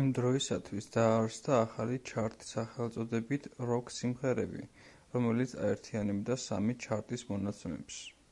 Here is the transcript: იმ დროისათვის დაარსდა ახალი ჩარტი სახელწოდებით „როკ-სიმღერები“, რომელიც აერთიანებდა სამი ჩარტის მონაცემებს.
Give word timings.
იმ 0.00 0.10
დროისათვის 0.18 0.86
დაარსდა 0.96 1.56
ახალი 1.62 1.98
ჩარტი 2.10 2.50
სახელწოდებით 2.50 3.50
„როკ-სიმღერები“, 3.72 4.64
რომელიც 5.18 5.58
აერთიანებდა 5.66 6.40
სამი 6.48 6.80
ჩარტის 6.86 7.28
მონაცემებს. 7.34 8.04